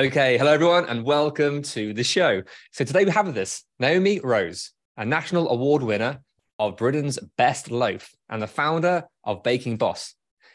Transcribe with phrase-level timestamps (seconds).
[0.00, 2.42] Okay, hello everyone, and welcome to the show.
[2.72, 6.22] So today we have with us Naomi Rose, a national award winner
[6.58, 10.14] of Britain's Best Loaf and the founder of Baking Boss.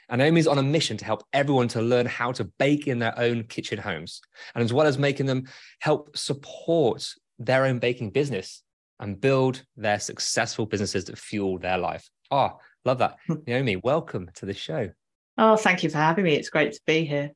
[0.10, 3.14] And Naomi's on a mission to help everyone to learn how to bake in their
[3.20, 4.20] own kitchen homes,
[4.56, 5.44] and as well as making them
[5.80, 8.64] help support their own baking business
[9.00, 12.10] and build their successful businesses that fuel their life.
[12.32, 13.18] Oh, love that.
[13.28, 13.36] Hmm.
[13.46, 14.90] Naomi, welcome to the show.
[15.38, 16.34] Oh, thank you for having me.
[16.34, 17.30] It's great to be here.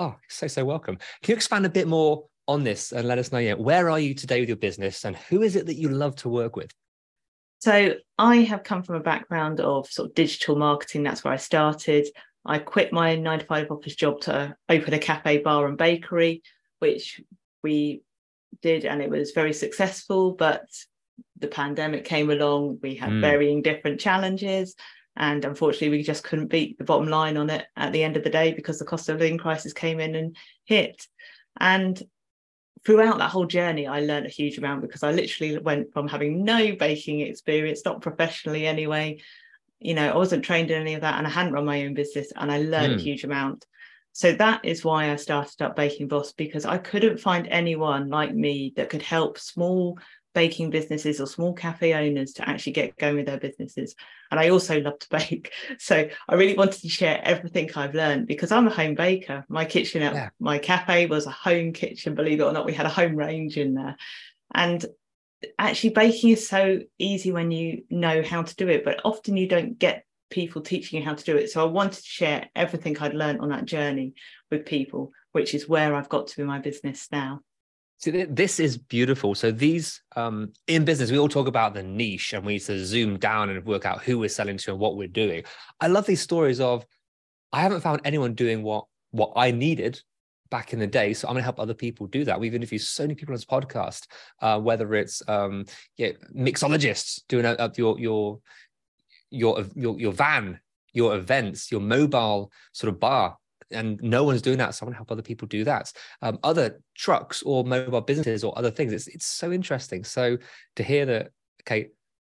[0.00, 0.96] Oh, so so welcome.
[0.96, 3.38] Can you expand a bit more on this and let us know?
[3.38, 6.16] Yeah, where are you today with your business, and who is it that you love
[6.16, 6.70] to work with?
[7.58, 11.02] So, I have come from a background of sort of digital marketing.
[11.02, 12.08] That's where I started.
[12.46, 16.42] I quit my nine to five office job to open a cafe, bar, and bakery,
[16.78, 17.20] which
[17.62, 18.00] we
[18.62, 20.32] did, and it was very successful.
[20.32, 20.64] But
[21.38, 22.78] the pandemic came along.
[22.82, 23.20] We had Mm.
[23.20, 24.74] varying different challenges.
[25.20, 28.24] And unfortunately, we just couldn't beat the bottom line on it at the end of
[28.24, 31.06] the day because the cost of living crisis came in and hit.
[31.58, 32.02] And
[32.86, 36.42] throughout that whole journey, I learned a huge amount because I literally went from having
[36.42, 39.20] no baking experience, not professionally anyway.
[39.78, 41.92] You know, I wasn't trained in any of that and I hadn't run my own
[41.92, 42.98] business and I learned Hmm.
[42.98, 43.66] a huge amount.
[44.12, 48.34] So that is why I started up Baking Boss because I couldn't find anyone like
[48.34, 49.98] me that could help small
[50.34, 53.94] baking businesses or small cafe owners to actually get going with their businesses.
[54.30, 55.52] And I also love to bake.
[55.78, 59.44] So I really wanted to share everything I've learned because I'm a home baker.
[59.48, 60.30] My kitchen at Yeah.
[60.38, 62.66] my cafe was a home kitchen, believe it or not.
[62.66, 63.96] We had a home range in there.
[64.54, 64.84] And
[65.58, 69.48] actually, baking is so easy when you know how to do it, but often you
[69.48, 71.50] don't get people teaching you how to do it.
[71.50, 74.14] So I wanted to share everything I'd learned on that journey
[74.50, 77.40] with people, which is where I've got to in my business now.
[78.00, 79.34] See, th- this is beautiful.
[79.34, 82.84] So these um, in business, we all talk about the niche, and we need to
[82.84, 85.44] zoom down and work out who we're selling to and what we're doing.
[85.80, 86.86] I love these stories of
[87.52, 90.00] I haven't found anyone doing what what I needed
[90.50, 92.40] back in the day, so I'm going to help other people do that.
[92.40, 94.06] We've interviewed so many people on this podcast,
[94.40, 95.66] uh, whether it's um,
[95.96, 98.40] yeah, mixologists doing uh, your your
[99.30, 100.58] your your your van,
[100.94, 103.36] your events, your mobile sort of bar,
[103.70, 104.74] and no one's doing that.
[104.74, 105.92] So I want to help other people do that.
[106.22, 108.92] Um, other trucks or mobile businesses or other things.
[108.92, 110.04] It's it's so interesting.
[110.04, 110.38] So
[110.76, 111.30] to hear that,
[111.62, 111.88] okay,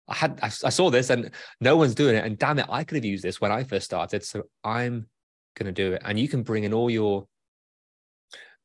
[0.07, 2.83] I had I, I saw this and no one's doing it, and damn it, I
[2.83, 4.23] could have used this when I first started.
[4.23, 5.07] So I'm
[5.55, 7.27] going to do it, and you can bring in all your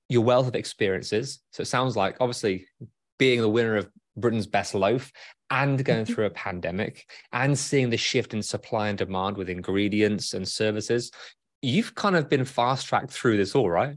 [0.09, 1.41] your wealth of experiences.
[1.53, 2.67] So it sounds like obviously
[3.19, 5.11] being the winner of Britain's best loaf
[5.51, 10.35] and going through a pandemic and seeing the shift in supply and demand with ingredients
[10.35, 11.11] and services.
[11.64, 13.97] You've kind of been fast tracked through this all, right?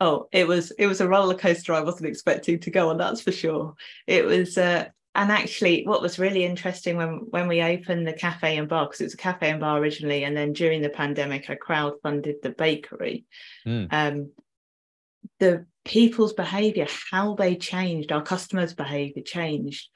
[0.00, 3.20] Oh, it was it was a roller coaster I wasn't expecting to go on, that's
[3.20, 3.74] for sure.
[4.06, 8.56] It was uh and actually what was really interesting when when we opened the cafe
[8.58, 11.48] and bar because it was a cafe and bar originally and then during the pandemic
[11.48, 13.24] I crowdfunded the bakery
[13.66, 13.88] Mm.
[13.92, 14.30] um
[15.38, 19.88] the people's behavior how they changed our customers behavior changed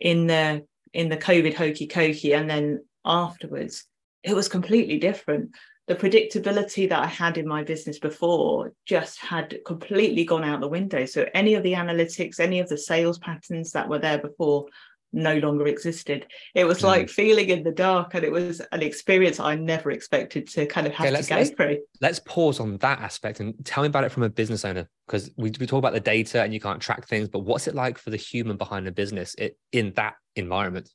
[0.00, 3.84] in the in the covid hokey cokey and then afterwards
[4.22, 5.50] it was completely different
[5.92, 10.68] the predictability that I had in my business before just had completely gone out the
[10.68, 11.04] window.
[11.04, 14.66] So any of the analytics, any of the sales patterns that were there before
[15.14, 16.26] no longer existed.
[16.54, 16.84] It was Mm.
[16.84, 20.86] like feeling in the dark and it was an experience I never expected to kind
[20.86, 21.78] of have Okay, to go let's- through.
[22.00, 25.30] Let's pause on that aspect and tell me about it from a business owner because
[25.36, 27.98] we, we talk about the data and you can't track things, but what's it like
[27.98, 30.88] for the human behind the business it, in that environment?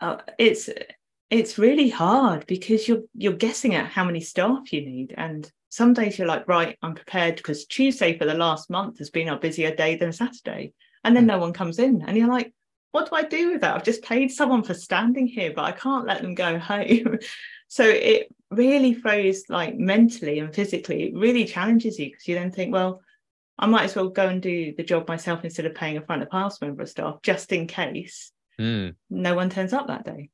[0.00, 0.68] Uh, it's
[1.30, 5.14] it's really hard because you're you're guessing at how many staff you need.
[5.16, 9.08] And some days you're like right i'm prepared because tuesday for the last month has
[9.08, 10.72] been a busier day than saturday.
[11.04, 12.52] And then no one comes in and you're like
[12.92, 13.76] what do i do with that?
[13.76, 17.18] I've just paid someone for standing here but i can't let them go home.
[17.68, 22.50] So it really throws like mentally and physically, it really challenges you because you then
[22.50, 23.00] think, well,
[23.56, 26.22] I might as well go and do the job myself instead of paying a front
[26.22, 28.94] of house member of staff just in case Mm.
[29.08, 30.28] no one turns up that day.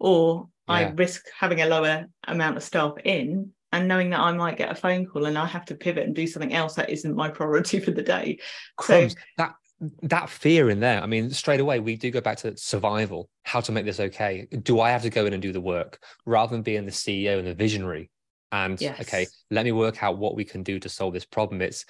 [0.00, 4.56] Or I risk having a lower amount of staff in and knowing that I might
[4.56, 7.14] get a phone call and I have to pivot and do something else that isn't
[7.14, 8.38] my priority for the day.
[8.76, 9.16] Crumbs.
[9.36, 9.54] that
[10.02, 11.02] that fear in there.
[11.02, 13.30] I mean, straight away we do go back to survival.
[13.44, 14.46] How to make this okay?
[14.62, 17.38] Do I have to go in and do the work rather than being the CEO
[17.38, 18.10] and the visionary?
[18.52, 21.62] And okay, let me work out what we can do to solve this problem.
[21.62, 21.84] It's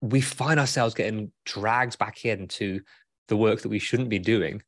[0.00, 2.80] we find ourselves getting dragged back into
[3.28, 4.62] the work that we shouldn't be doing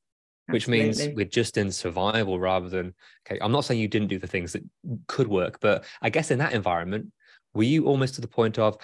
[0.49, 2.95] which means we're just in survival rather than
[3.27, 4.63] okay i'm not saying you didn't do the things that
[5.07, 7.11] could work but i guess in that environment
[7.55, 8.77] were you almost to the point of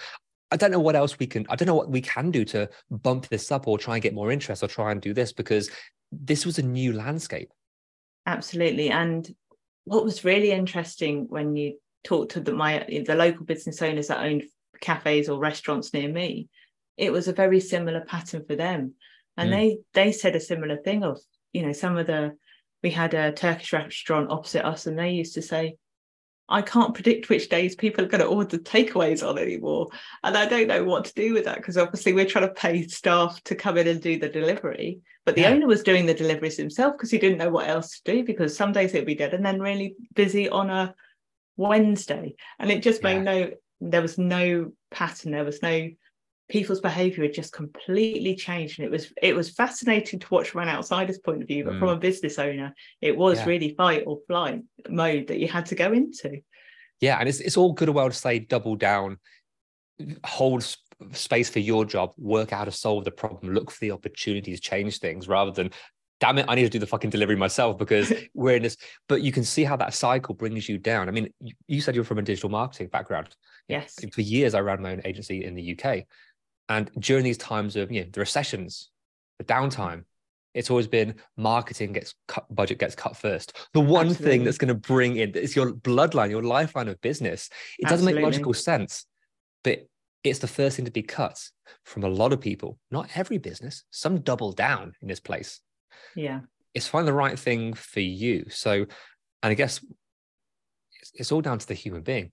[0.51, 2.67] i don't know what else we can i don't know what we can do to
[2.89, 5.69] bump this up or try and get more interest or try and do this because
[6.11, 7.51] this was a new landscape
[8.25, 8.89] Absolutely.
[8.89, 9.27] And
[9.85, 14.23] what was really interesting when you talked to the, my the local business owners that
[14.23, 14.43] owned
[14.79, 16.49] cafes or restaurants near me,
[16.97, 18.93] it was a very similar pattern for them.
[19.37, 19.53] And Mm.
[19.53, 21.19] they they said a similar thing of,
[21.53, 22.35] you know, some of the
[22.83, 25.75] we had a Turkish restaurant opposite us and they used to say,
[26.49, 29.87] I can't predict which days people are going to order takeaways on anymore.
[30.23, 32.85] And I don't know what to do with that because obviously we're trying to pay
[32.87, 34.99] staff to come in and do the delivery.
[35.25, 35.51] But the Yeah.
[35.51, 38.57] owner was doing the deliveries himself because he didn't know what else to do because
[38.57, 40.93] some days it'd be dead and then really busy on a
[41.55, 42.35] Wednesday.
[42.59, 45.89] And it just made no, there was no pattern, there was no
[46.51, 50.61] people's behavior had just completely changed and it was it was fascinating to watch from
[50.61, 51.93] an outsider's point of view but from mm.
[51.93, 53.45] a business owner it was Yeah.
[53.45, 56.41] really fight or flight mode that you had to go into.
[56.99, 59.17] Yeah and it's, it's all good and well to say double down
[60.25, 60.83] hold sp-
[61.13, 64.59] space for your job work out how to solve the problem look for the opportunities
[64.59, 65.71] change things rather than
[66.19, 68.75] damn it i need to do the fucking delivery myself because we're in this
[69.07, 71.07] but you can see how that cycle brings you down.
[71.07, 73.29] I mean you, you said you're from a digital marketing background.
[73.69, 73.95] Yes.
[74.11, 76.03] For years i ran my own agency in the uk
[76.71, 78.89] and during these times of you know the recessions
[79.39, 80.03] the downtime
[80.53, 83.57] it's always been marketing gets cut budget gets cut first.
[83.73, 87.49] The one thing that's going to bring in it's your bloodline your lifeline of business.
[87.79, 89.05] It doesn't make logical sense
[89.63, 89.87] but
[90.23, 91.39] it's the first thing to be cut
[91.83, 92.77] from a lot of people.
[92.91, 95.61] Not every business some double down in this place.
[96.15, 96.41] Yeah.
[96.73, 98.45] It's find the right thing for you.
[98.49, 99.83] So, and I guess
[101.01, 102.31] it's, it's all down to the human being.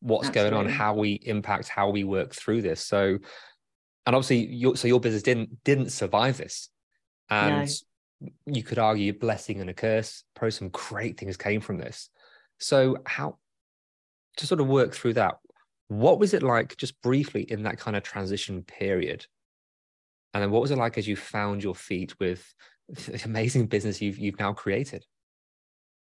[0.00, 2.84] What's going on, how we impact, how we work through this.
[2.84, 3.18] So,
[4.06, 6.68] and obviously, your so your business didn't didn't survive this,
[7.28, 7.68] and
[8.46, 10.24] you could argue a blessing and a curse.
[10.34, 12.08] Probably some great things came from this.
[12.58, 13.38] So, how
[14.36, 15.36] to sort of work through that?
[15.88, 19.26] What was it like, just briefly, in that kind of transition period?
[20.34, 22.54] And then, what was it like as you found your feet with
[22.88, 25.04] the amazing business you've you've now created?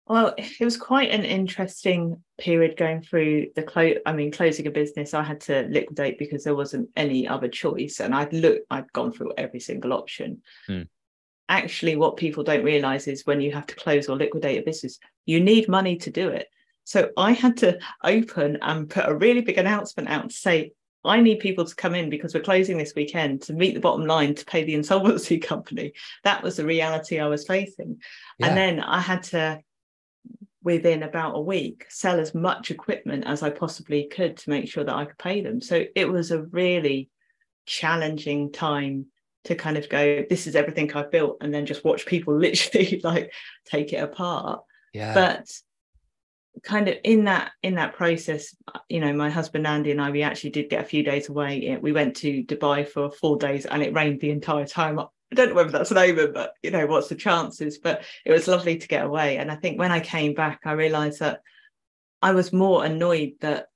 [0.07, 3.97] Well, it was quite an interesting period going through the close.
[4.05, 8.01] I mean, closing a business, I had to liquidate because there wasn't any other choice,
[8.01, 10.43] and I'd looked, I'd gone through every single option.
[10.67, 10.83] Hmm.
[11.49, 14.99] Actually, what people don't realize is when you have to close or liquidate a business,
[15.25, 16.49] you need money to do it.
[16.85, 20.73] So I had to open and put a really big announcement out to say,
[21.03, 24.07] I need people to come in because we're closing this weekend to meet the bottom
[24.07, 25.93] line to pay the insolvency company.
[26.25, 28.01] That was the reality I was facing.
[28.39, 28.49] Yeah.
[28.49, 29.61] And then I had to,
[30.65, 34.83] within about a week, sell as much equipment as I possibly could to make sure
[34.83, 35.61] that I could pay them.
[35.61, 37.11] So it was a really
[37.67, 39.07] challenging time
[39.45, 43.01] to kind of go, this is everything I've built, and then just watch people literally
[43.05, 43.33] like
[43.67, 44.63] take it apart.
[44.95, 45.51] yeah, But
[46.63, 48.55] kind of in that in that process
[48.89, 51.77] you know my husband andy and i we actually did get a few days away
[51.83, 55.01] we went to dubai for four days and it rained the entire time
[55.35, 57.79] i don't know whether that's an omen but you know what's the chances?
[57.79, 59.37] But it was lovely to get away.
[59.39, 61.41] And i think when i came back i realized that
[62.23, 63.67] i was more annoyed that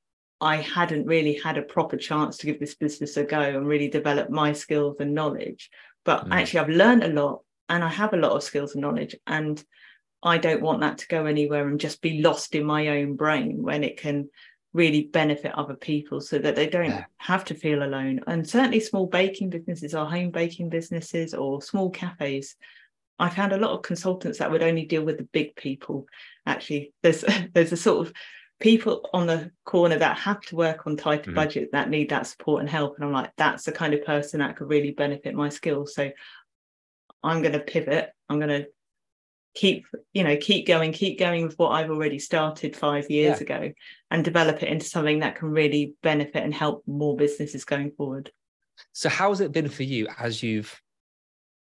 [0.41, 3.89] i hadn't really had a proper chance to give this business a go and really
[3.89, 5.71] develop my skills and knowledge.
[6.05, 6.33] But Mm.
[6.33, 9.63] actually i've learned a lot and i have a lot of skills and knowledge and
[10.23, 13.63] I don't want that to go anywhere and just be lost in my own brain
[13.63, 14.29] when it can
[14.79, 17.05] really benefit other people so that they don't Yeah.
[17.17, 18.21] have to feel alone.
[18.29, 22.57] And certainly small baking businesses or home baking businesses or small cafes.
[23.19, 26.07] I found a lot of consultants that would only deal with the big people.
[26.47, 28.13] Actually, there's there's a sort of
[28.61, 31.35] people on the corner that have to work on tighter Mhm.
[31.35, 32.97] budget that need that support and help.
[32.97, 35.95] And I'm like, that's the kind of person that could really benefit my skills.
[35.95, 36.11] So
[37.23, 38.11] I'm going to pivot.
[38.29, 38.69] I'm going to
[39.59, 43.45] keep you know keep going keep going with what i've already started five years Yeah.
[43.45, 43.73] ago
[44.11, 48.31] and develop it into something that can really benefit and help more businesses going forward
[48.93, 50.73] So, how has it been for you as you've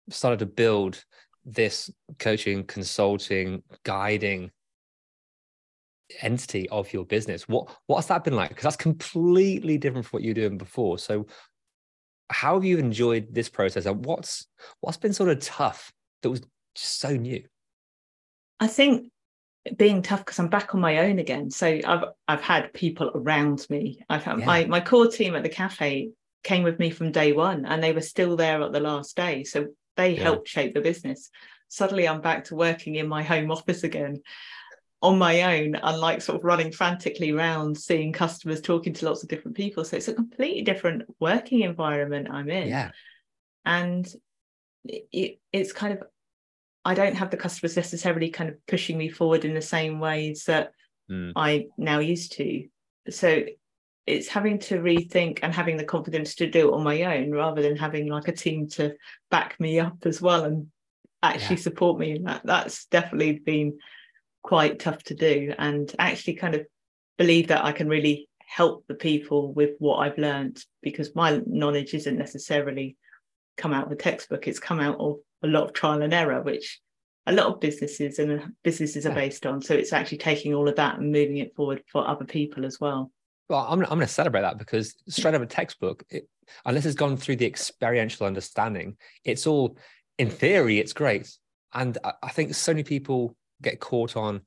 [0.09, 1.03] started to build
[1.45, 4.51] this coaching, consulting, guiding
[6.21, 7.47] entity of your business.
[7.47, 8.49] What what's that been like?
[8.49, 10.97] Because that's completely different from what you were doing before.
[10.97, 11.27] So
[12.29, 14.47] how have you enjoyed this process and what's
[14.81, 16.41] what's been sort of tough that was
[16.75, 17.43] just so new?
[18.61, 19.07] I think
[19.75, 21.51] being tough because I'm back on my own again.
[21.51, 23.99] So I've I've had people around me.
[24.09, 24.45] I've had yeah.
[24.45, 26.11] my my core team at the cafe
[26.43, 29.43] came with me from day one and they were still there at the last day.
[29.43, 30.23] So they yeah.
[30.23, 31.29] helped shape the business.
[31.67, 34.21] Suddenly I'm back to working in my home office again
[35.01, 39.23] on my own and like sort of running frantically around seeing customers talking to lots
[39.23, 42.91] of different people so it's a completely different working environment i'm in yeah
[43.65, 44.13] and
[44.85, 46.03] it, it's kind of
[46.85, 50.45] i don't have the customers necessarily kind of pushing me forward in the same ways
[50.45, 50.71] that
[51.09, 51.31] mm.
[51.35, 52.67] i now used to
[53.09, 53.43] so
[54.07, 57.61] it's having to rethink and having the confidence to do it on my own rather
[57.61, 58.93] than having like a team to
[59.29, 60.67] back me up as well and
[61.23, 61.61] actually yeah.
[61.61, 63.77] support me in that that's definitely been
[64.43, 66.65] quite tough to do and actually kind of
[67.17, 71.93] believe that I can really help the people with what I've learned because my knowledge
[71.93, 72.97] isn't necessarily
[73.57, 76.41] come out of a textbook it's come out of a lot of trial and error
[76.41, 76.79] which
[77.27, 79.61] a lot of businesses and businesses are based on.
[79.61, 82.79] So it's actually taking all of that and moving it forward for other people as
[82.79, 83.11] well.
[83.47, 86.27] Well i'm, I'm going to celebrate that because straight out of a textbook it,
[86.65, 89.77] unless it's gone through the experiential understanding it's all
[90.17, 91.29] in theory it's great.
[91.73, 94.41] And I, I think so many people get caught on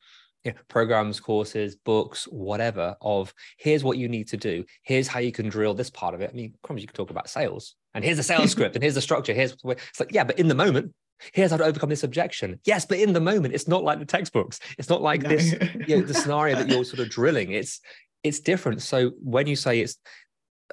[0.45, 4.65] you know, programs, courses, books, whatever, of here's what you need to do.
[4.83, 6.31] Here's how you can drill this part of it.
[6.31, 8.95] I mean, crumbs, you can talk about sales and here's the sales script and here's
[8.95, 9.33] the structure.
[9.33, 10.93] Here's it's like, yeah, but in the moment,
[11.33, 12.61] here's how to overcome this objection.
[12.65, 14.61] Yes, but in the moment, it's not like the textbooks.
[14.79, 15.29] It's not like no.
[15.31, 15.53] this,
[15.87, 17.53] you know, the scenario that you're sort of drilling.
[17.53, 17.81] It's
[18.23, 18.83] it's different.
[18.83, 19.97] So when you say it's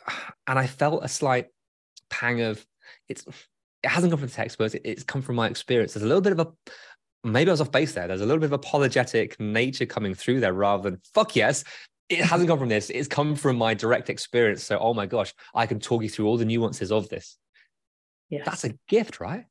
[0.47, 1.47] and I felt a slight
[2.09, 2.65] pang of
[3.07, 3.25] it's
[3.83, 5.93] it hasn't come from the textbooks, it, it's come from my experience.
[5.93, 6.47] There's a little bit of a
[7.23, 8.07] maybe I was off base there.
[8.07, 11.63] There's a little bit of apologetic nature coming through there rather than fuck yes.
[12.11, 12.89] It hasn't come from this.
[12.89, 14.63] It's come from my direct experience.
[14.63, 17.37] So, oh my gosh, I can talk you through all the nuances of this.
[18.29, 18.45] Yes.
[18.45, 19.45] That's a gift, right?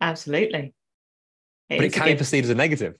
[0.00, 0.74] Absolutely.
[1.68, 2.96] It but it can be perceived as a negative.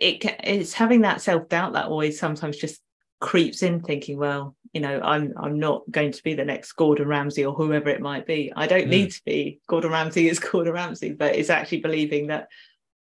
[0.00, 2.80] It it's having that self doubt that always sometimes just
[3.20, 7.08] creeps in, thinking, well, you know, I'm I'm not going to be the next Gordon
[7.08, 8.52] Ramsay or whoever it might be.
[8.54, 8.90] I don't mm.
[8.90, 12.48] need to be Gordon Ramsay is Gordon Ramsay, but it's actually believing that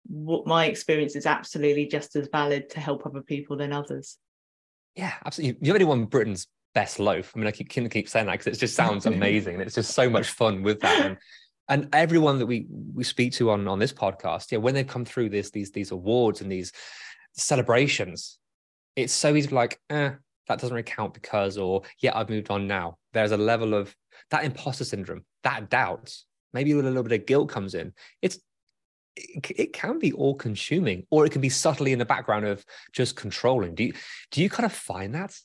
[0.07, 4.19] what my experience is absolutely just as valid to help other people than others.
[4.97, 5.59] Yeah, absolutely.
[5.61, 7.33] You've already won Britain's best loaf.
[7.35, 9.55] I mean, I keep, keep saying that because it just sounds amazing.
[9.55, 11.07] and it's just so much fun with that.
[11.07, 11.17] And,
[11.69, 15.05] and everyone that we we speak to on on this podcast, yeah, when they come
[15.05, 16.73] through this these these awards and these
[17.33, 18.39] celebrations,
[18.97, 20.11] it's so easy to like, eh,
[20.47, 22.99] that doesn't really count because, or yeah, I've moved on now.
[23.13, 23.95] There's a level of
[24.31, 26.15] that imposter syndrome, that doubt,
[26.53, 27.93] maybe a little bit of guilt comes in.
[28.21, 28.39] It's
[29.16, 32.64] it, it can be all consuming or it can be subtly in the background of
[32.92, 33.92] just controlling do you
[34.30, 35.37] do you kind of find that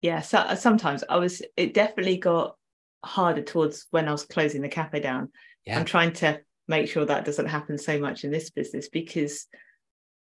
[0.00, 2.56] yeah so uh, sometimes i was it definitely got
[3.04, 5.28] harder towards when i was closing the cafe down
[5.66, 5.78] yeah.
[5.78, 9.46] i'm trying to make sure that doesn't happen so much in this business because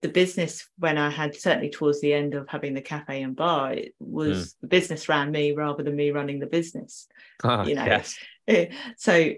[0.02, 3.72] the business when i had certainly towards the end of having the cafe and bar
[3.72, 4.54] it was mm.
[4.62, 7.06] the business ran me rather than me running the business
[7.44, 8.16] oh, you know yes.
[8.96, 9.32] so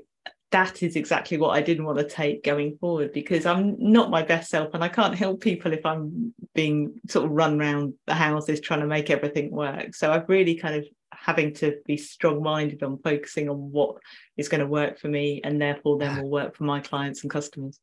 [0.50, 4.23] that is exactly what I didn't want to take going forward because I'm not my
[4.23, 8.14] best self and I can't help people if I'm being sort of run around the
[8.14, 9.95] houses trying to make everything work.
[9.95, 13.97] So I've really kind of having to be strong minded on focusing on what
[14.37, 17.31] is going to work for me and therefore then will work for my clients and
[17.31, 17.78] customers.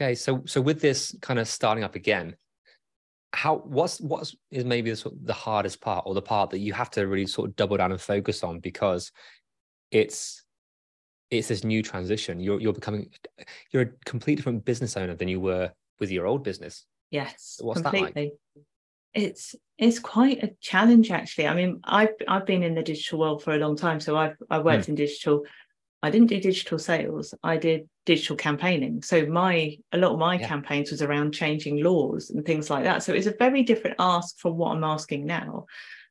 [0.00, 2.36] Okay, so so with this kind of starting up again,
[3.32, 6.90] how what's what's is maybe the, the hardest part or the part that you have
[6.90, 9.10] to really sort of double down and focus on because
[9.90, 10.44] it's
[11.30, 12.40] it's this new transition.
[12.40, 13.10] You're you're becoming
[13.70, 15.70] you're a complete different business owner than you were
[16.00, 16.84] with your old business.
[17.10, 18.12] Yes, what's completely.
[18.12, 18.32] that like?
[19.14, 21.48] It's it's quite a challenge actually.
[21.48, 24.36] I mean, I've I've been in the digital world for a long time, so I've
[24.50, 24.90] I worked mm.
[24.90, 25.44] in digital.
[26.02, 27.34] I didn't do digital sales.
[27.42, 29.02] I did digital campaigning.
[29.02, 30.46] So my a lot of my yeah.
[30.46, 33.02] campaigns was around changing laws and things like that.
[33.02, 35.66] So it's a very different ask from what I'm asking now.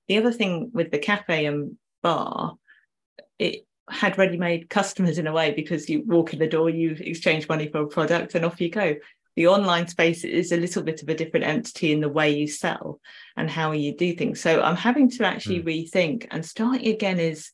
[0.08, 2.56] The other thing with the cafe and bar,
[3.40, 7.48] it had ready-made customers in a way because you walk in the door, you exchange
[7.48, 8.96] money for a product, and off you go.
[9.36, 12.48] The online space is a little bit of a different entity in the way you
[12.48, 13.00] sell
[13.38, 14.42] and how you do things.
[14.42, 15.66] So I'm having to actually mm.
[15.66, 17.52] rethink and starting again is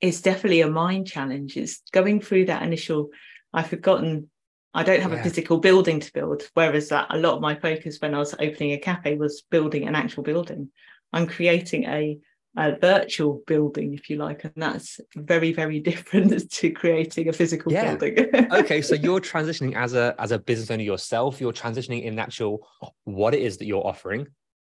[0.00, 1.56] is definitely a mind challenge.
[1.56, 3.10] It's going through that initial.
[3.52, 4.30] I've forgotten.
[4.74, 5.18] I don't have yeah.
[5.18, 8.34] a physical building to build, whereas that a lot of my focus when I was
[8.34, 10.70] opening a cafe was building an actual building.
[11.12, 12.18] I'm creating a
[12.56, 17.72] a virtual building, if you like, and that's very, very different to creating a physical
[17.72, 17.96] Yeah.
[17.96, 18.28] building.
[18.52, 21.40] okay, so you're transitioning as a as a business owner yourself.
[21.40, 22.68] You're transitioning in actual
[23.04, 24.26] what it is that you're offering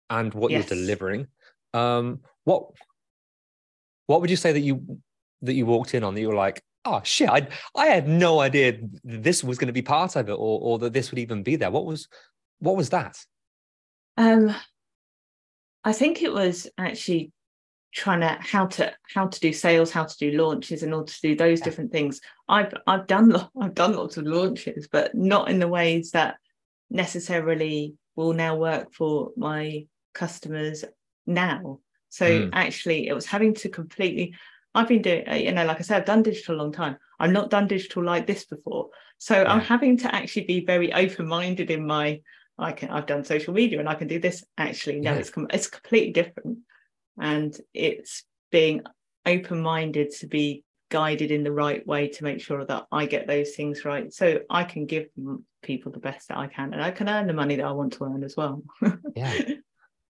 [0.08, 0.70] and what Yes.
[0.70, 1.26] you're delivering.
[1.74, 2.70] Um, what
[4.06, 5.00] what would you say that you
[5.42, 8.40] that you walked in on that you were like, oh shit, I I had no
[8.40, 11.42] idea this was going to be part of it, or or that this would even
[11.42, 11.70] be there.
[11.70, 12.08] What was
[12.60, 13.18] what was that?
[14.16, 14.54] Um,
[15.84, 17.32] I think it was actually
[17.96, 21.20] trying to how to how to do sales, how to do launches, in order to
[21.22, 21.64] do those Yeah.
[21.64, 22.20] different things.
[22.48, 26.36] I've I've done I've done lots of launches, but not in the ways that
[26.90, 30.84] necessarily will now work for my customers
[31.26, 31.80] now.
[32.08, 32.50] So Mm.
[32.52, 34.34] actually, it was having to completely.
[34.74, 36.98] I've been doing, you know, like I said, I've done digital a long time.
[37.18, 38.90] I've not done digital like this before.
[39.16, 42.20] So I'm having to actually be very open-minded in my
[42.58, 44.44] I can I've done social media and I can do this.
[44.58, 45.20] Actually, no, Yeah.
[45.20, 46.58] it's it's completely different,
[47.20, 48.82] and it's being
[49.24, 53.52] open-minded to be guided in the right way to make sure that I get those
[53.56, 55.06] things right, so I can give
[55.62, 57.92] people the best that I can, and I can earn the money that I want
[57.94, 58.62] to earn as well.
[59.16, 59.32] Yeah.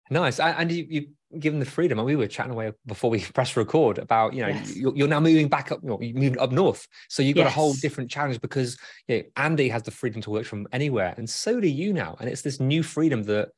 [0.08, 1.98] Nice, and you, you've given the freedom.
[1.98, 4.76] And we were chatting away before we press record about, you know, Yes.
[4.76, 6.86] you're, you're now moving back up, you you're moving up north.
[7.08, 10.30] So you've got a whole different challenge because you know, Andy has the freedom to
[10.30, 12.16] work from anywhere, and so do you now.
[12.20, 13.48] And it's this new freedom that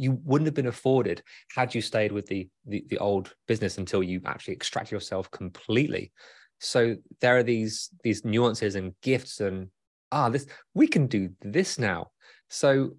[0.00, 1.22] you wouldn't have been afforded
[1.54, 6.12] had you stayed with the the, the old business until you actually extract yourself completely.
[6.58, 9.68] So there are these these nuances and gifts, and
[10.10, 12.10] ah, this we can do this now.
[12.48, 12.96] So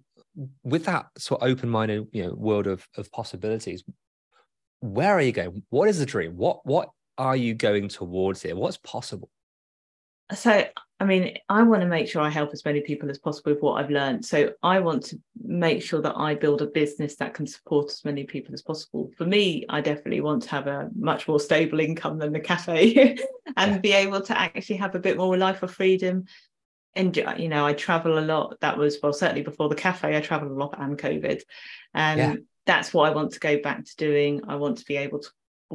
[0.62, 3.84] with that sort of open-minded you know world of of possibilities
[4.80, 8.56] where are you going what is the dream what what are you going towards here
[8.56, 9.28] what's possible
[10.34, 10.64] so
[11.00, 13.62] i mean i want to make sure i help as many people as possible with
[13.62, 14.24] what i've learned.
[14.24, 18.04] So i want to make sure that i build a business that can support as
[18.04, 19.10] many people as possible.
[19.16, 23.18] For me i definitely want to have a much more stable income than the cafe
[23.56, 26.24] and be able to actually have a bit more life of freedom.
[26.94, 28.58] And uh, you know i travel a lot.
[28.60, 31.42] That was well certainly before the cafe i traveled a lot and covid.
[31.94, 32.30] And Yeah.
[32.30, 34.42] Um, that's what i want to go back to doing.
[34.46, 35.28] I want to be able to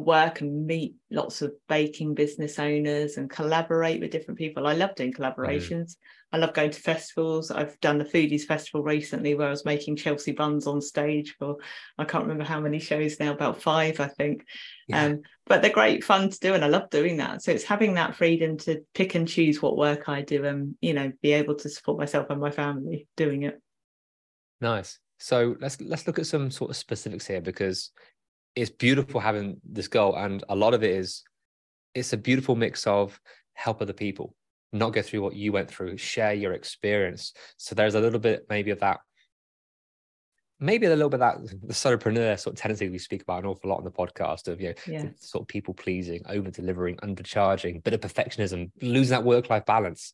[0.03, 4.67] work and meet lots of baking business owners and collaborate with different people.
[4.67, 5.95] I love doing collaborations.
[6.31, 7.51] I love going to festivals.
[7.51, 11.55] I've done the Foodies Festival recently where I was making Chelsea buns on stage for
[11.97, 14.45] I can't remember how many shows now, about five, I think.
[14.87, 15.05] Yeah.
[15.05, 17.41] Um, but they're great fun to do and I love doing that.
[17.41, 20.93] So it's having that freedom to pick and choose what work I do and you
[20.93, 23.59] know be able to support myself and my family doing it.
[24.61, 27.91] nice so let's let's look at some sort of specifics here because
[28.57, 31.23] it's beautiful having this goal and a lot of it is
[31.93, 33.19] it's a beautiful mix of
[33.53, 34.33] help other people
[34.73, 37.33] not go through what you went through share your experience.
[37.57, 38.99] So there's a little bit maybe of that
[40.59, 43.49] maybe a little bit of that the solopreneur sort of tendency we speak about an
[43.49, 45.05] awful lot on the podcast of you know Yeah.
[45.19, 50.13] sort of people pleasing over delivering undercharging bit of perfectionism losing that work life balance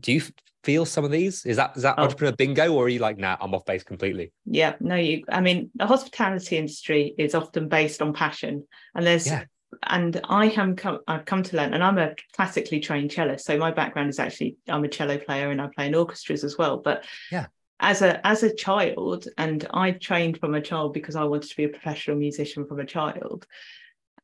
[0.00, 0.22] do you
[0.62, 2.04] feel some of these is that is that Oh.
[2.04, 5.24] entrepreneur bingo or are you like nah i'm off base completely Yeah, no, you.
[5.28, 9.26] I mean, the hospitality industry is often based on passion, and there's.
[9.26, 9.44] Yeah.
[9.82, 11.00] And I have come.
[11.08, 13.40] I've come to learn, and I'm a classically trained cellist.
[13.44, 16.56] So my background is actually I'm a cello player, and I play in orchestras as
[16.56, 16.76] well.
[16.78, 17.46] But Yeah.
[17.84, 21.56] As a as a child, and I trained from a child because I wanted to
[21.56, 23.46] be a professional musician from a child.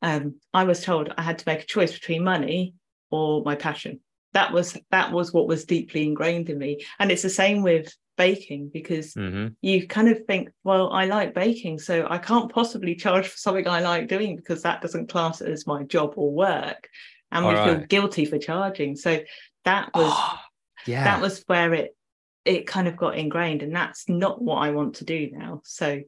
[0.01, 2.73] Um, I was told I had to make a choice between money
[3.11, 3.99] or my passion.
[4.33, 7.93] That was that was what was deeply ingrained in me, and it's the same with
[8.17, 9.49] baking because mm-hmm.
[9.61, 13.67] you kind of think, well, I like baking, so I can't possibly charge for something
[13.67, 16.89] I like doing because that doesn't class as my job or work.
[17.31, 18.95] And we feel guilty for charging.
[18.95, 19.19] So
[19.65, 20.13] that was
[20.87, 21.95] yeah that was where it
[22.45, 23.63] it kind of got ingrained.
[23.63, 25.61] And that's not what I want to do now.
[25.63, 26.01] So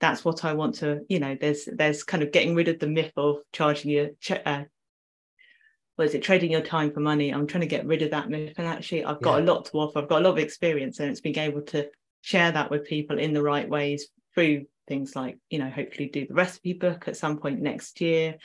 [0.00, 2.86] that's what I want to, you know, there's there's kind of getting rid of the
[2.86, 4.10] myth of charging your
[4.44, 4.64] uh,
[5.96, 8.28] what is it trading your time for money i'm trying to get rid of that
[8.28, 9.44] myth and actually i've got Yeah.
[9.44, 11.88] a lot to offer i've got a lot of experience and it's being able to
[12.20, 16.26] share that with people in the right ways through things like you know hopefully do
[16.26, 18.36] the recipe book at some point next year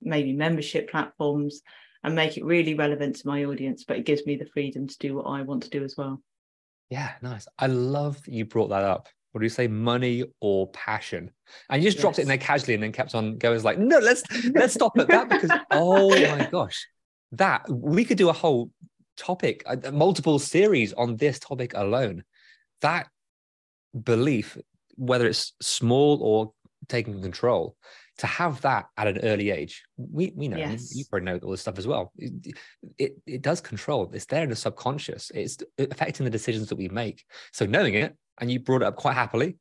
[0.00, 1.62] maybe membership platforms
[2.04, 4.98] and make it really relevant to my audience but it gives me the freedom to
[4.98, 6.20] do what i want to do as well
[6.90, 7.46] Yeah, nice.
[7.58, 9.08] I love that you brought that up.
[9.32, 11.30] What do you say, money or passion?
[11.68, 13.56] And you just dropped it in there casually and then kept on going.
[13.56, 14.22] It's like, no, let's
[14.54, 16.86] let's stop at that because oh my gosh,
[17.32, 18.70] that we could do a whole
[19.16, 22.24] topic, a, a multiple series on this topic alone.
[22.80, 23.08] That
[24.02, 24.56] belief,
[24.96, 26.52] whether it's small or
[26.88, 27.76] taking control,
[28.18, 30.94] to have that at an early age, we we know you- Yes.
[30.94, 32.12] you probably know all this stuff as well.
[32.18, 32.56] It,
[32.98, 34.10] it it does control.
[34.12, 35.30] It's there in the subconscious.
[35.34, 37.24] It's affecting the decisions that we make.
[37.52, 39.56] So knowing it, and you brought it up quite happily,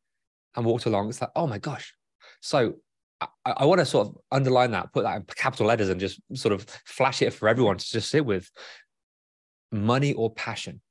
[0.55, 1.93] and walked along, it's like, oh my gosh.
[2.41, 2.75] So
[3.21, 6.19] I, I want to sort of underline that, put that in capital letters, and just
[6.33, 8.49] sort of flash it for everyone to just sit with.
[9.71, 10.81] Money or passion,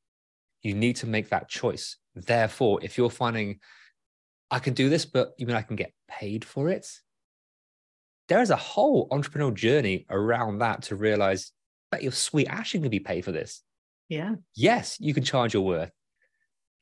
[0.63, 1.97] you need to make that choice.
[2.15, 3.59] Therefore, if you're finding
[4.51, 6.87] I can do this, but you mean I can get paid for it?
[8.29, 11.53] There is a whole entrepreneurial journey around that to realize
[11.93, 13.63] that your sweet ash can be paid for this.
[14.09, 14.35] Yeah.
[14.55, 15.91] Yes, you can charge your worth.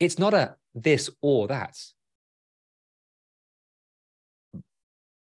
[0.00, 1.76] It's not a this or that.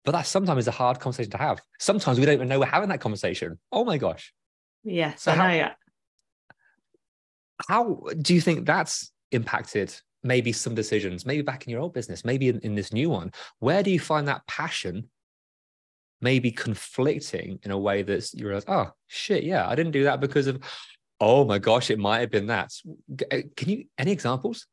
[0.06, 1.62] But that sometimes is a hard conversation to have.
[1.80, 3.58] Sometimes we don't even know we're having that conversation.
[3.72, 4.34] Oh my gosh.
[4.84, 5.22] Yes.
[5.22, 5.72] So how-.
[7.68, 12.26] How do you think that's impacted maybe some decisions, maybe back in your old business,
[12.26, 13.32] maybe in, in this new one?
[13.60, 15.10] Where do you find that passion
[16.24, 20.22] maybe conflicting in a way that's you realize, oh shit, yeah, I didn't do that
[20.22, 20.64] because of,
[21.20, 22.72] oh my gosh, it might have been that.
[23.32, 24.66] Uh, Can you, any examples?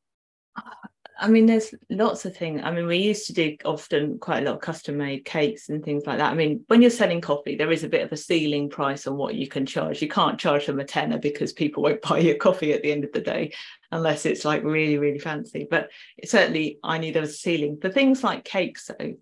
[1.23, 2.63] I mean, there's lots of things.
[2.65, 5.85] I mean, we used to do often quite a lot of custom made cakes and
[5.85, 6.33] things like that.
[6.33, 9.19] I mean, when you're selling coffee, there is a bit of a ceiling price on
[9.19, 10.01] what you can charge.
[10.01, 13.05] You can't charge them a tenner because people won't buy your coffee at the end
[13.05, 13.53] of the day
[13.93, 15.67] unless it's like really, really fancy.
[15.71, 15.91] But
[16.25, 19.15] certainly, I knew there was a ceiling for things like cakes, though.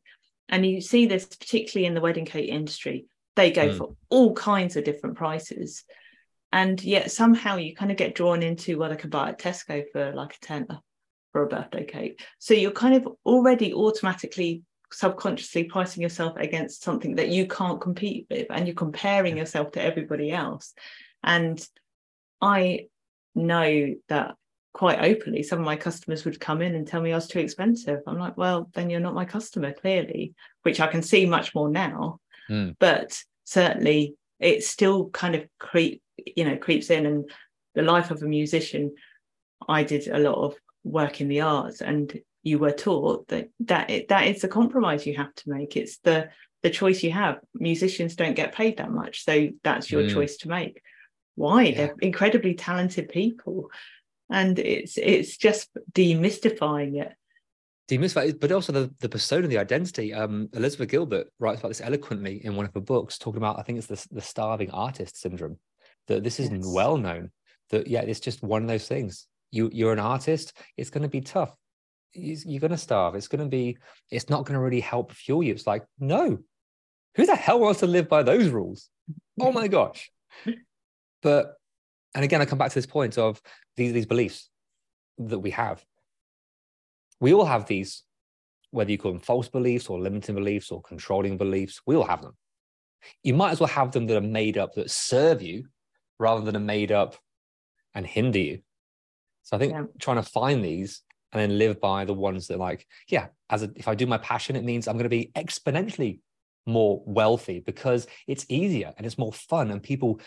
[0.49, 3.07] And you see this particularly in the wedding cake industry,
[3.37, 3.77] they go Mm.
[3.79, 5.85] for all kinds of different prices.
[6.53, 9.85] And yet somehow you kind of get drawn into what I could buy at Tesco
[9.93, 10.81] for like a tenner
[11.33, 12.25] for a birthday cake.
[12.39, 18.27] So you're kind of already automatically subconsciously pricing yourself against something that you can't compete
[18.31, 20.73] with and you're comparing yourself to everybody else.
[21.23, 21.65] And
[22.41, 22.89] I
[23.35, 24.37] know that
[24.79, 27.41] quite openly some of my customers would come in and tell me I was too
[27.41, 27.99] expensive.
[28.07, 31.69] I'm like, well, then you're not my customer, clearly, which I can see much more
[31.69, 32.21] now.
[32.49, 32.77] Mm.
[32.79, 36.01] But certainly it still kind of creep,
[36.37, 37.07] you know, creeps in.
[37.07, 37.29] And
[37.75, 38.95] the life of a musician,
[39.69, 43.91] I did a lot of work in the arts and you were taught that that
[43.91, 46.31] it, that is the compromise you have to make it's the
[46.63, 50.15] the choice you have musicians don't get paid that much so that's your Mm.
[50.15, 50.81] choice to make
[51.35, 51.77] why Yeah.
[51.77, 53.71] they're incredibly talented people
[54.31, 57.13] and it's it's just demystifying it
[57.91, 60.13] demystify, but also the, the persona, the identity.
[60.13, 63.63] Um, Elizabeth Gilbert writes about this eloquently in one of her books, talking about, I
[63.63, 65.57] think it's the, the starving artist syndrome,
[66.07, 66.71] that this isn't Yes.
[66.75, 67.31] well known,
[67.71, 69.27] that, yeah, it's just one of those things.
[69.53, 71.55] You, you're an artist, it's going to be tough.
[72.13, 73.15] You- You're going to starve.
[73.15, 73.79] It's going to be,
[74.11, 75.55] it's not going to really help fuel you.
[75.55, 76.41] It's like, no,
[77.15, 78.91] who the hell wants to live by those rules?
[79.41, 80.11] Oh my gosh.
[81.23, 81.55] But,
[82.15, 83.41] and again, I come back to this point of
[83.77, 84.51] these, these beliefs
[85.19, 85.85] that we have
[87.21, 88.05] we all have these,
[88.71, 92.23] whether you call them false beliefs or limiting beliefs or controlling beliefs, we all have
[92.23, 92.37] them.
[93.23, 95.67] You might as well have them that are made up that serve you
[96.19, 97.17] rather than are made up
[97.95, 98.61] and hinder you.
[99.43, 99.85] So I think Yeah.
[99.99, 103.71] trying to find these and then live by the ones that like, yeah, as a,
[103.77, 106.21] if I do my passion, it means I'm going to be exponentially
[106.67, 110.21] more wealthy because it's easier and it's more fun and people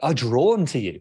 [0.00, 1.00] are drawn to you.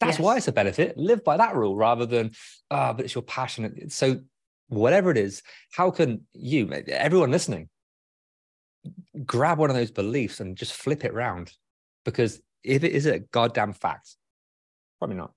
[0.00, 0.98] That's why it's a benefit.
[0.98, 2.32] Live by that rule rather than,
[2.70, 3.88] ah, but it's your passion.
[3.88, 4.20] So,
[4.68, 7.68] whatever it is, how can you, everyone listening,
[9.24, 11.52] grab one of those beliefs and just flip it round?
[12.04, 14.16] Because if it is a goddamn fact,
[14.98, 15.32] probably not.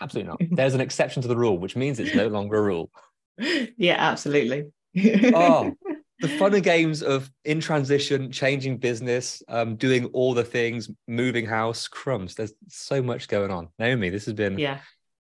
[0.00, 0.40] Absolutely not.
[0.56, 2.90] There's an exception to the rule, which means it's no longer a rule.
[3.76, 5.72] yeah absolutely Oh,
[6.20, 11.46] the fun and games of in transition, changing business, um, doing all the things, moving
[11.46, 12.34] house, crumbs.
[12.34, 13.68] There's so much going on.
[13.78, 14.78] Naomi, this has been yeah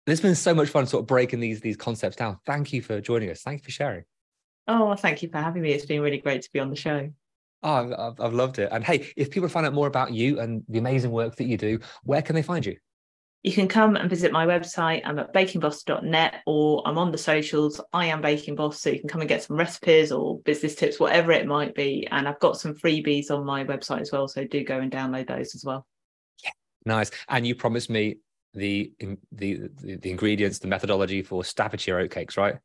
[0.07, 2.38] this has been so much fun, sort of breaking these these concepts down.
[2.44, 3.42] Thank you for joining us.
[3.42, 4.05] Thank you for sharing.
[4.68, 7.11] oh thank you for having me it's been really great to be on the show
[7.66, 8.68] Oh, I've, I've- I've loved it.
[8.73, 11.57] And hey, if people find out more about you and the amazing work that you
[11.57, 12.77] do, where can they find you?
[13.44, 15.02] You can come and visit my website.
[15.04, 17.78] I'm at bakingboss.net or I'm on the socials.
[17.92, 18.80] I am Baking Boss.
[18.80, 22.09] So you can come and get some recipes or business tips, whatever it might be.
[22.11, 24.28] And I've got some freebies on my website as well.
[24.28, 25.87] So do go and download those as well.
[26.42, 26.52] Yeah.
[26.87, 27.11] Nice.
[27.28, 28.16] And you promised me
[28.54, 32.57] the the the, the ingredients, the methodology for Staffordshire oatcakes, right?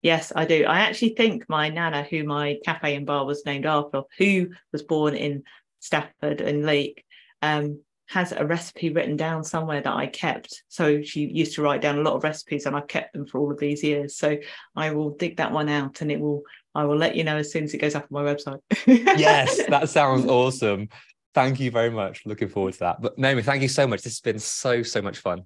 [0.00, 0.64] Yes, I do.
[0.64, 4.82] I actually think my nana, who my cafe and bar was named after, who was
[4.82, 5.42] born in
[5.80, 7.04] Stafford and Lake,
[7.42, 7.80] um,
[8.12, 10.64] has a recipe written down somewhere that I kept.
[10.68, 13.38] So she used to write down a lot of recipes and I've kept them for
[13.38, 14.16] all of these years.
[14.16, 14.36] So
[14.76, 16.42] I will dig that one out and it will
[16.74, 18.60] I will let you know as soon as it goes up on my website.
[18.86, 20.88] Yes, that sounds awesome.
[21.34, 22.26] Thank you very much.
[22.26, 23.00] Looking forward to that.
[23.00, 24.02] But Naomi, thank you so much.
[24.02, 25.44] This has been so, so much fun.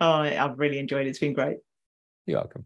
[0.00, 1.10] oh, I've really enjoyed it.
[1.10, 1.58] It's been great.
[2.26, 2.64] You're welcome.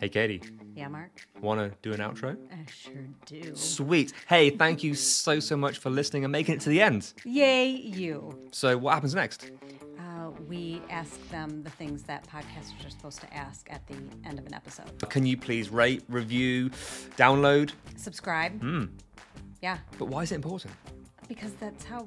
[0.00, 0.42] Hey, Katie,
[0.74, 1.10] Yeah, Mark?
[1.40, 2.36] want to do an outro?
[2.52, 2.92] I sure
[3.24, 3.54] do.
[3.54, 4.12] Sweet.
[4.28, 7.12] Hey, thank you so, so much for listening and making it to the end.
[7.24, 8.38] Yay, you.
[8.52, 9.50] So, what happens next?
[9.98, 13.94] Uh, we ask them the things that podcasters are supposed to ask at the
[14.28, 14.86] end of an episode.
[15.08, 16.68] Can you please rate, review,
[17.16, 17.72] download?
[17.96, 18.60] Subscribe.
[18.60, 18.90] Mm.
[19.62, 20.74] Yeah, But why is it important?
[21.28, 22.06] because that's how